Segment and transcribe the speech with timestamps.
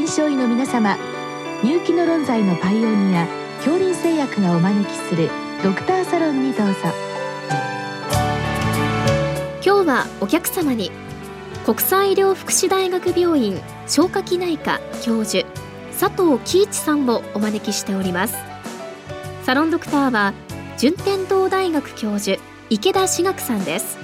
[0.00, 0.96] 臨床医の皆様
[1.62, 3.26] 入気の論剤のパイオニア
[3.58, 5.28] 恐林製薬がお招きする
[5.62, 6.74] ドクターサロンにどうぞ。
[9.62, 10.90] 今日はお客様に
[11.66, 15.46] 国際医療福祉大学病院消化器内科教授
[16.00, 18.36] 佐藤喜一さんをお招きしております。
[19.42, 20.32] サロンドクターは
[20.78, 22.40] 順天堂大学教授
[22.70, 23.98] 池田志学さんです。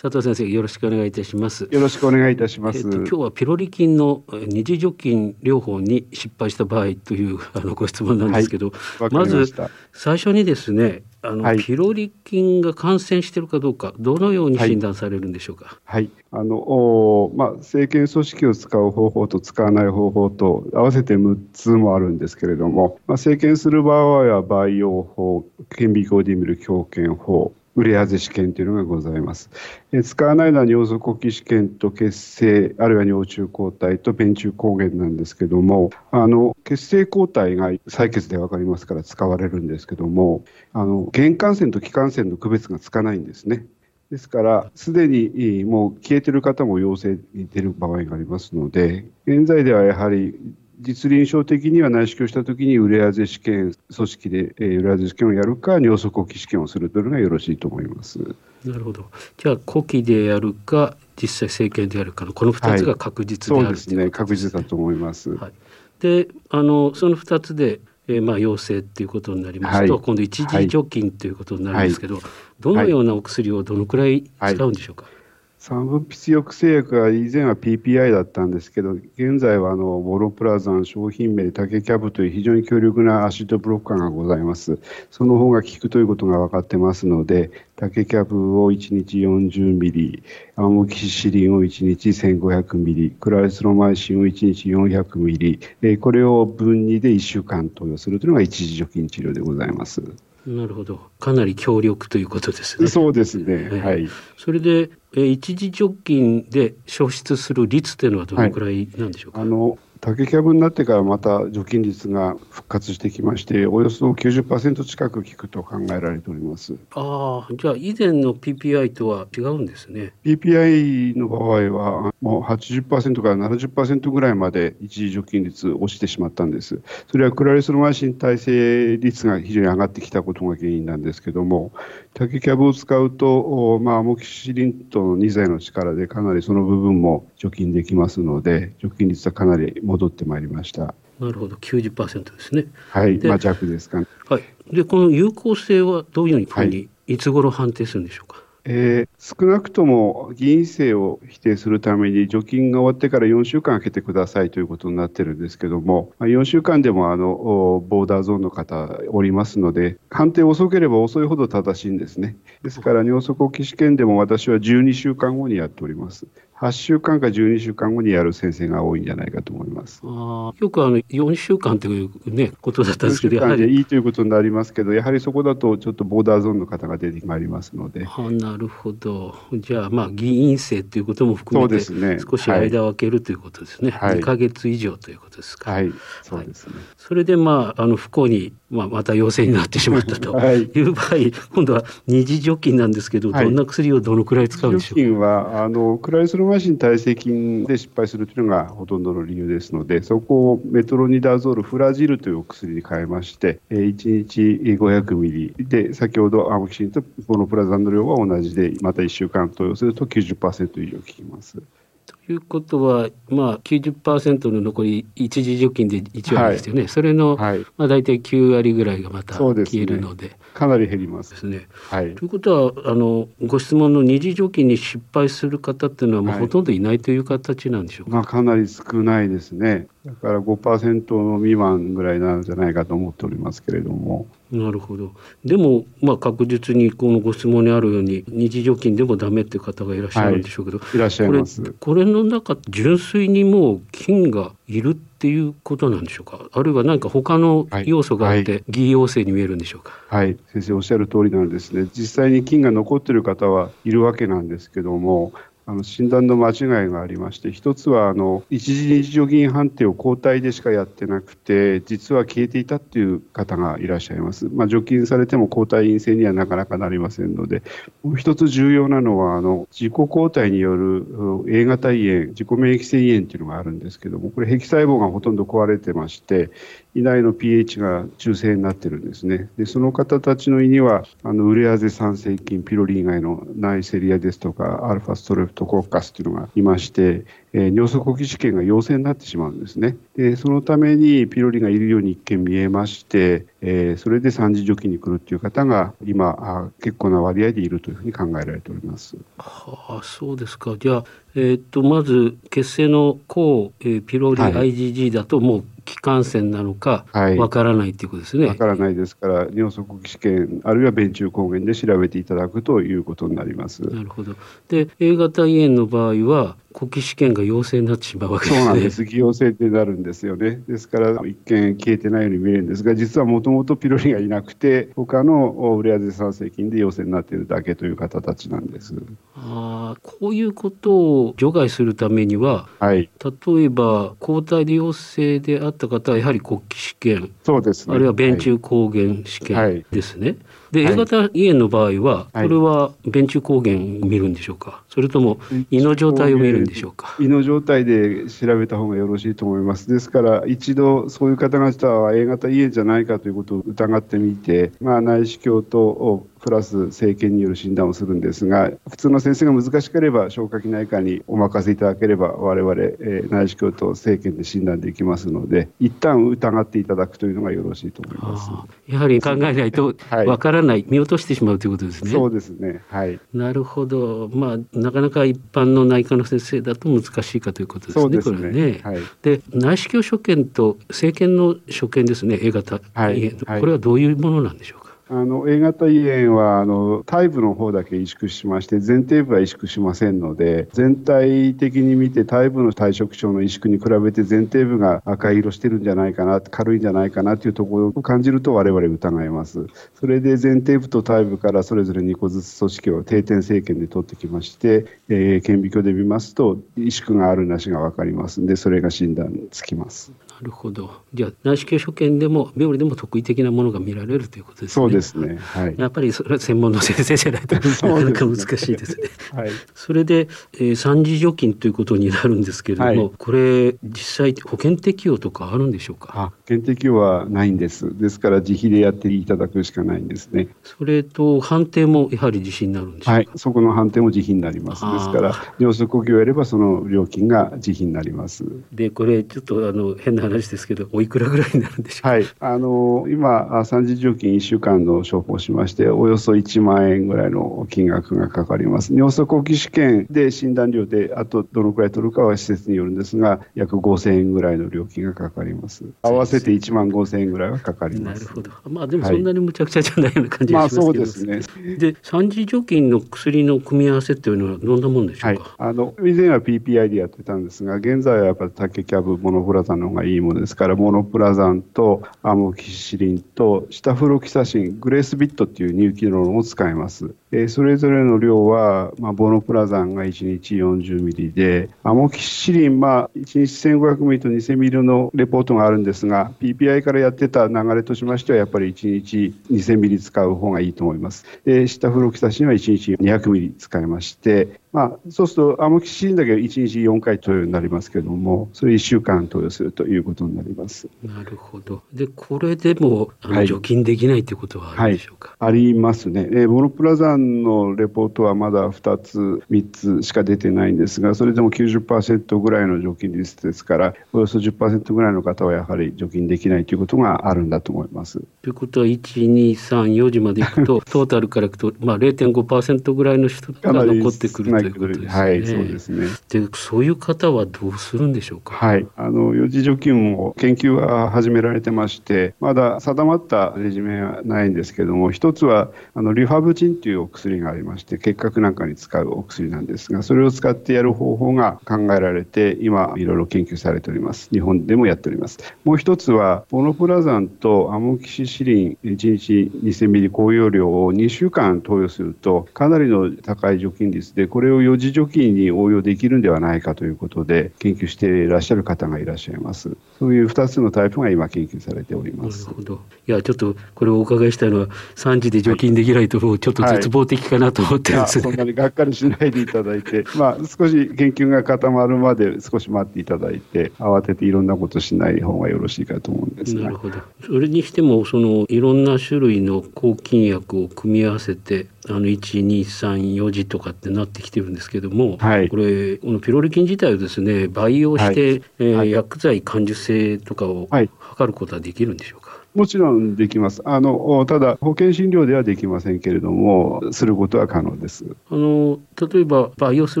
[0.02, 9.54] 佐藤先生よろしくお願いいたしますよろしくお願いいたします、えー、今日はピロリ菌の二次除菌療法に失敗した場合という あのご質問なんですけど、はい、まず
[9.92, 15.78] 最初にですねあの、はい、ピロリ菌が感染しているかどうかどのように診断されるんでしょうか？
[15.84, 27.54] はい、あのおまあ生検組織を使う方法と使わない方法と合わせて6つもあるんですけれども、まあ、生検する場合は培養法、顕微鏡で見る強検法。
[27.74, 29.48] ウレアゼ試験というのがございます。
[29.92, 43.64] え使わないのは尿素呼吸試験と血清、あるいは尿中抗体と便中抗原なんですけども、あの血清抗体が採血で分かりますから使われるんですけども、あの原感染と気感染の区別がつかないんですね。
[44.10, 50.38] ですから、すでにもう消えてる方も陽性に出る場合がありますので、現在ではやはり
[50.82, 58.18] 実臨床的には内視鏡したときにウレアゼ試験組織で、えー、ウレアゼ試験をやるか尿素呼吸試験をするというのがよろしいと思います。
[58.64, 59.06] なるほど。
[59.38, 65.30] じゃあ呼気でやるか実際生検でやるかのこの2つが確実である、はい、そうですね確実だと思います。
[65.30, 65.52] はい、
[66.00, 72.24] であのその2つでえー、まあ陽性っていうことになりますと、はい、今度一時除菌ということになるんですけど、はい、
[72.58, 75.04] どのようなお薬をどのくらい使うんでしょうか？
[75.04, 75.21] はい
[75.62, 84.80] 酸分泌抑制薬は以前は PPI だったんですけど、現在はあのボロプラザン商品名でタケキャブという非常に強力なアシドブロッカーがございます。
[85.12, 90.24] その方が効くということが分かってますので、タケキャブを1日40ミリ、
[90.56, 95.60] アモキシリンを1日1500ミリ、クライスロマイシンを1日400ミリ、
[95.98, 100.02] これを分2で1週間投与するというのが一時除菌治療でございます。
[100.46, 101.00] なるほど。
[101.20, 102.88] かなり強力ということですね。
[102.88, 103.80] そうですね。
[103.80, 104.08] はい。
[104.36, 109.40] それで、え一時除菌で消失する率というのはどのくらいなんでしょうか？
[109.40, 120.12] はい、あの竹キャブになってからまた除菌率が復活してきまして、およそ90%近く効くと考えられておりますああ、じゃあ以前の PPI とは違うんですね。
[120.24, 126.80] PPI の場合は、もう80%から70%ぐらいまで一時除菌率落ちてしまったんです。
[127.08, 131.70] それはクラリスロマイシン耐性率が非常に上がってきたことが原因なんですけども、
[132.14, 140.94] 竹キャブを使うと、まあ、アモキシリンとの2剤の力でかなりその部分も除菌できますので、除菌率はかなり戻ってまいりました。
[141.20, 142.66] なるほど、90%ですね。
[142.90, 144.42] はい、まあ弱ですか、ね、はい。
[144.72, 148.41] で、この有効性はどういうふうに、い、つ頃判定するんでしょうか？
[148.64, 162.36] えー、少なくとも議員制を否定するために除菌が終わってから4週間空けてくださいということになってるんですけども、4週間でもあのボーダーゾーンの方おりますので、判定遅ければ遅いほど正しいんですね。
[162.62, 166.26] ですから尿素呼吸試験でも私は12週間後にやっております。
[166.62, 170.00] 8週間か12週間後にやる先生が多いんじゃないかと思います。
[170.04, 178.06] あよくあの4週間という、ね、ことだったんですけど、やはりいいということになりますけど、やはりそこだとちょっとボーダーゾーンの方が出てまいりますので。
[178.06, 185.72] あなるほど、じゃあ、まあ、議員生ということも含めて、ね、少し間を空けるということですね、はい、2か月以上ということですか。
[185.72, 185.90] はい、
[186.22, 190.82] そうですね、はい、それで、まあ、あの不幸に、まあ、また陽性になってしまったと い。
[190.82, 195.00] う場合、はい、今度は二次除菌なんですけど、どんな薬をどのくらい使うんでしょうか？
[195.00, 204.40] 除菌はあのクライスロマシン耐性菌菌で失敗するというのがほとんどの理由ですので、そこをメトロニダゾール、フラジルというお薬に変えまして、1日
[204.76, 211.62] 500ミリで、先ほどアモキシンとポノプラザンの量は同じで、また1週間投与すると90%以上効きます。
[212.04, 220.36] ということは、まあ90%の残り一時除菌で1割ですよね、はい、それの、はい、まあ、大体9割ぐらいがまた消えるので。
[220.52, 221.30] かなり減ります。
[221.30, 221.68] ですね。
[221.72, 228.16] はい、ということはあのご質問の二次除菌に失敗する方っていうのは、まあ、ほとんどいないという形なんでしょうか？
[228.16, 229.86] まあ、かなり少ないですね。
[230.04, 234.26] だから5%の未満ぐらいなんじゃないかと思っておりますけれども。
[234.50, 235.12] なるほど。
[235.44, 241.62] でも、まあ、確実にこのご質問にあるように二次除菌でもダメっていう方がいらっしゃるんでしょうけど、はい、いらっしゃいます。
[241.78, 246.48] これの中純粋にもう菌がいるっていうことなんでしょうか？
[246.52, 249.92] あるいは何か他の要素があって、偽陽性に見えるんでしょうか？
[250.08, 250.36] はい。
[250.52, 251.88] 先生おっしゃる通りなんですね。
[251.94, 255.32] 実際に菌が残っている方はいるわけなんですけども
[255.64, 264.48] あの診断の間違いがありまして、一つはあの一時日除菌判定を抗体でしかやってなくて、実は消えていたっていう方がいらっしゃいます。
[264.52, 267.62] まあ、除菌されても抗体陰性にはなかなかなりませんので、
[268.02, 271.06] もう一つ重要なのは、あの自己抗体による
[271.48, 276.50] A 型胃炎、自己免疫性胃炎っていうのがあるんですけども、これ、壁細胞がほとんど壊れてまして、
[276.94, 279.48] 胃内の pH が中性になってるんですね。
[279.56, 289.96] で、その方たちの胃には、あのウレアゼ酸性菌、ピロリ以外のナイセリアですとか、アルファストレプトコッカスっていうのがいまして、えー、尿素呼吸試験が陽性になってしまうんですね。
[290.16, 299.16] で、そのためにピロリがいるように一見見えまして、えー、それで三次除菌に来るという方が今あ、結構な割合でいるというふうに考えられております。
[299.38, 300.76] はあ、そうですか。
[300.78, 301.04] じゃあ、
[301.34, 307.04] えー、っとまず血清の抗、えー、ピロリ IgG だともう気管線なのか
[307.36, 308.44] わからないということですね。
[308.44, 313.82] わ、はい、からないですから、尿素呼吸試験、あるいは便中抗原で調べていただくということになります。
[313.82, 314.34] なるほど。
[314.68, 318.64] で、A 型胃炎の場合は、呼吸試験が陽性になってしまうわけですね。
[318.64, 319.04] そうなんです。
[319.04, 320.62] 偽陽性ってなるんですよね。
[320.66, 328.94] ですから、一見消えてないように見えるんですが、実はもともとピロリがいなくて、他のウレアゼ酸性菌で陽性になっているだけという方たちなんです。
[329.34, 340.26] ああ、こういうことを除外するためには、はい、例えば抗体で陽性であった方はやはり呼吸試験、そうです、ね、あるいは便中抗原試験ですね。
[340.28, 340.38] はい。
[340.72, 345.38] で、A 型胃炎の場合は、これは便中抗原を見るんでしょうか、それとも
[345.70, 347.14] 胃の状態を見るんでしょうか？
[347.20, 349.88] 胃の状態で調べた方がよろしいと思います。
[349.88, 368.50] ですから、一度そういう方々は A 型胃炎じゃないかということを疑ってみて、まあ、内視鏡とプラス生検による診断をするんですが、普通の先生が難しければ、消化器内科にお任せいただければ、我々、えー、内視鏡と生検で診断できますので、一旦疑っていただくというのがよろしいと思います。
[368.88, 369.94] やはり考えないと
[370.26, 372.10] わからない、はい、見落としてしまうということですね。
[372.10, 378.36] そうですね、はい、なるほど、まあ、なかなか一般の内科の先生だと難しいかということですね、そうですね。
[378.38, 378.80] これね。
[378.82, 384.91] はい、で内視鏡所見と生検の所見ですね、A 型、はい、これはどういうものなんでしょうか？
[385.14, 399.66] あの A 型胃炎はあの体部の方だけ萎縮しまして前庭部は萎縮しませんので全体的に見て体部の体色症の萎縮に比べて前庭部が赤い色してるんじゃないかな軽いんじゃないかなというところを感じると我々疑います。
[399.94, 408.40] それで前庭部と体部からそれぞれ2個ずつ組織を定点生検で取ってきまして、えー、顕微鏡で見ますと萎縮があるなしが分かります。
[408.40, 410.10] んでそれが診断つきます。
[410.40, 411.02] なるほど。
[411.12, 414.74] じゃあ内視鏡所見でも病理でも特異的なものが見られるということですね。
[414.74, 419.08] そうですねはい、やっぱりそれは専門の先生じゃないと なかなか難しいですね。
[419.32, 426.12] はい、それで、えー、三次除菌ということになるんですけれども、はい、これ実際保険適用とかあるんでしょうか？
[426.14, 427.96] あ保険適用はないんです。
[427.98, 430.48] ですから自費でやっていただくしかないんですね。
[430.62, 433.12] それと判定もやはり自費になるんでしょうか？
[433.12, 434.82] はい、そこの判定も自費になります。
[434.84, 438.44] ですから尿素呼吸をやればその料金が自費になります。
[438.72, 442.08] でこれちょっとあの変な話ですけどおいくらぐらいになるんでしょうか？
[442.10, 448.94] はい、あの今三次除菌一週間の処方しましておよそ1万円ぐらいの金額がかかります。
[448.94, 455.84] 尿素呼吸試験で診断料であとどのくらい取るかは施設によるんですが約5000円ぐらいの料金がかかります。
[456.02, 458.24] 合わせて1万5000円ぐらいはかかります。
[458.24, 458.50] なるほど。
[458.70, 461.76] まあでもそんなにむちゃくちゃじゃないような感じがしますけど、はい、まあそうですね。
[461.78, 477.14] で三次除菌の薬の組み合わせっていうのはどんなもんでしょうか、はい、あの以前は PPI でやってたんですが現在はやっぱりタケキャブモノプラザンの方がいいものですからモノプラザンとアモキシリンとシタフロキサシングレースビットっていう入気機能を使います。
[477.32, 491.24] えそれぞれの量は、まあ、ボノプラザンが1日40ミリで、アモキシリン、まあ、1日1500ミリと2000ミリのレポートがあるんですが、PPI からやってた流れとしましては、やっぱり1日2000ミリ使う方がいいと思います。
[491.46, 500.88] で、シタフロキサシンは1日200ミリ使いまして、まあ、そうするとアモキシリンだけ1日4回投与になりますけれども、それ1週間投与するということになります。
[501.02, 501.82] なるほど。
[501.92, 506.28] で、これでもあの、除菌できないということはあるんでしょうか、はい、ありますね。
[506.32, 518.20] えモノプラザンのレポートはまだ2つ、3つしか出てないんですが、それでも90%ぐらいの除菌率ですから、およそ10%ぐらいの方はやはり除菌できないということがあるんだと思います。
[518.42, 519.00] ということは、1、
[519.32, 525.06] 2、3、4時までいくと、 トータルからいくと、まあ、0.5%ぐらいの人が残ってくるということですね。
[525.08, 526.06] はい、そうですね。
[526.28, 528.54] で、そういう方はどうするんでしょうか？
[528.54, 544.28] はい、あの四次除菌も研究は始められてまして、まだ定まったレジュメはないんですけれども、一つはあのリファブチンという薬がありまして結核なんかに使うお薬なんですがそれを使ってやる方法が考えられて今いろいろ研究されております。
[544.32, 545.38] 日本でもやっております。
[545.64, 559.76] もう一つはボノプラザンとアモキシシリン1日2000ミリ高容量を2週間投与するとかなりの高い除菌率でこれを4次除菌に応用できるんではないかということで研究していらっしゃる方がいらっしゃいます。
[560.02, 562.42] そういう2つのタイプが今研究されております。
[562.42, 562.80] なるほど。
[563.06, 564.66] いやちょっとこれをお伺いしたいのは
[564.96, 576.62] 3時で除菌できないともうちょっと絶望的かなと思ってですね、はい、そんなにがっかりしないでいただいて まあ少し研究が固まるまで少し待っていただいて慌てていろんなことしない方がよろしいかと思うんですが。
[576.62, 576.98] なるほど。
[577.24, 592.21] それにしてもそのいろんな種類の抗菌薬を組み合わせてあの1234時とかってなってきてるんですけども、はい、これこのピロリ菌自体をですね培養して、はい、えー、薬剤感受性とかを測ることはできるんでしょうか、
[592.54, 593.62] もちろんできます。
[593.64, 598.04] あのただ保険診療ではできませんけれどもすることは可能です。
[598.30, 598.78] あの
[599.12, 600.00] 例えば培養す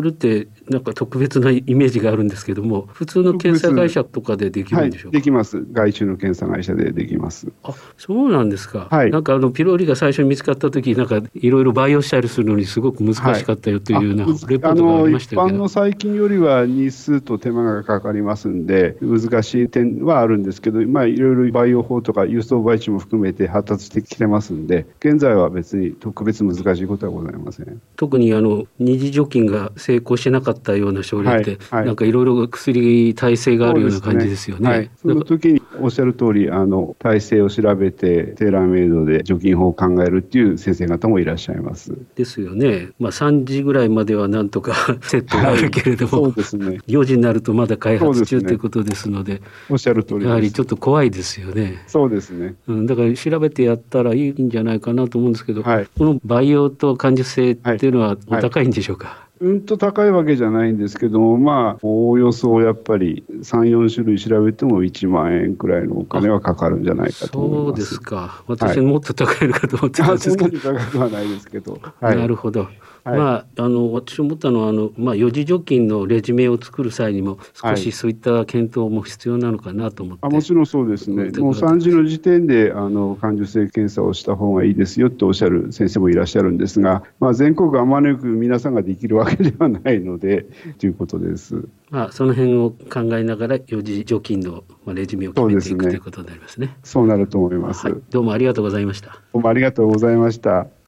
[0.00, 5.16] るってなんか特別なイメージがあるんですけども普通の検査会社とかでできるんでしょうか？
[5.16, 5.64] はい、できます。
[5.72, 7.50] 外注の検査会社でできます。
[7.62, 8.88] あそうなんですか。
[8.90, 15.46] はい、なんかあのピロリが最初に見つかった時なんかいろいろ培養したりするのにすごく難しかったよというような、レポートがありましたけど。
[15.46, 34.62] 一般の細菌よりは日数と手間がかかりますんで難しい点はあるんですけど、まあいろいろ培養法とか輸送培地も含めめて発達してきてますんで現在は別に特別難しいことはございません特にあの二次除菌が成功しなかったような症例って、はいはい、なんかいろいろ薬耐性があるような感じですよね。
[34.62, 41.96] そ、ねはい、その時におっしゃる通りあの耐性を調べてテーラーメイドで除菌法を考えるっていう先生方もいらっしゃいます。
[42.16, 42.90] ですよね。
[42.98, 46.80] まあ3時ぐらいまではなんとかセットがあるけれども、そうですね。
[46.88, 51.82] 4時になるとまだ開発中ということですので、おっしゃる通りやはりちょっと怖いですよね。
[51.86, 52.54] そうですね。
[52.66, 67.82] うん、だから調べてやったらいいんじゃないかなと思うんですけど、はい、この培養と感受性っていうのはお高いんでしょうか、はいうんと高いわけじゃないんですけども、まあ、おおよそやっぱり3、4種類調べても1万円くらいのお金はかかるんじゃないかと思います。
[67.86, 68.44] そうですか。
[68.46, 70.58] 私もっと高いのかと思ってたんですけど。
[70.60, 71.80] そんなに高くはないですけど。
[72.00, 72.68] はい、なるほど。
[73.04, 81.24] はい、まあ、あの私思ったのはあの、まあ、四次除菌のレジュメを作る際にも少しそういった検討も必要なのかなと思って、はい、あもちろんそうですね。
[81.40, 90.46] もう3次の時点であの感受性検査をした方がいいですよっておっしゃる先生もいらっしゃるんですが、まあ、全国あまねく皆さんができるわけではないので
[90.78, 91.68] ということです。
[91.90, 96.76] まあ、その辺を考えながら四次除菌のレジュメを決めていく、ね、ということになりますね。
[96.84, 99.20] そうなると思います、はい、どうもありがとうございました。
[99.32, 100.81] どうもありがとうございました。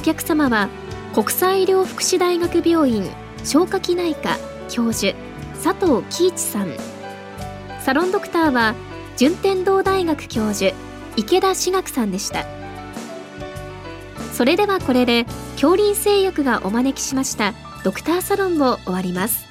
[0.00, 0.70] お客様は
[1.12, 3.04] 国際医療福祉大学病院
[3.44, 4.38] 消化器内科
[4.70, 5.14] 教授
[5.62, 6.72] 佐藤喜一さん。
[7.82, 8.74] サロンドクターは
[9.18, 10.74] 順天堂大学教授
[11.18, 12.46] 池田志学さんでした。
[14.32, 15.26] それではこれで
[15.56, 17.52] 恐林製薬がお招きしました
[17.84, 19.49] ドクターサロンを終わります。